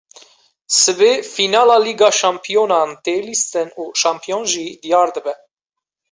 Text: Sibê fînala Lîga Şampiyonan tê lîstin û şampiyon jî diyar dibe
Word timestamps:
Sibê 0.79 1.13
fînala 1.33 1.77
Lîga 1.85 2.09
Şampiyonan 2.21 2.89
tê 3.03 3.15
lîstin 3.27 3.69
û 3.81 3.85
şampiyon 4.01 4.43
jî 4.51 4.67
diyar 4.81 5.09
dibe 5.15 5.33